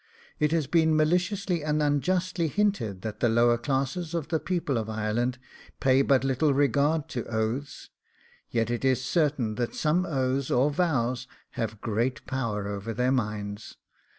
It 0.39 0.51
has 0.51 0.65
been 0.65 0.95
maliciously 0.95 1.63
and 1.63 1.79
unjustly 1.79 2.47
hinted 2.47 3.03
that 3.03 3.19
the 3.19 3.29
lower 3.29 3.55
classes 3.59 4.15
of 4.15 4.29
the 4.29 4.39
people 4.39 4.79
of 4.79 4.89
Ireland 4.89 5.37
pay 5.79 6.01
but 6.01 6.23
little 6.23 6.55
regard 6.55 7.07
to 7.09 7.23
oaths; 7.25 7.91
yet 8.49 8.71
it 8.71 8.83
is 8.83 9.05
certain 9.05 9.53
that 9.57 9.75
some 9.75 10.07
oaths 10.07 10.49
or 10.49 10.71
vows 10.71 11.27
have 11.51 11.81
great 11.81 12.25
power 12.25 12.67
over 12.67 12.95
their 12.95 13.11
minds. 13.11 13.77